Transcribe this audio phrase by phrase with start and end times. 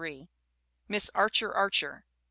[0.87, 2.05] Miss Archer Archer, 1894.